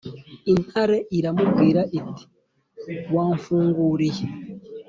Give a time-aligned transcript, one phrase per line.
[0.53, 2.23] Intare iramubwira iti:
[3.13, 4.25] "Wamfunguriye."